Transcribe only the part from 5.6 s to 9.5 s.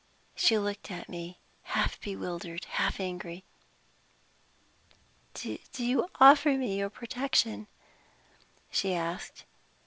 you offer me your protection?" she asked.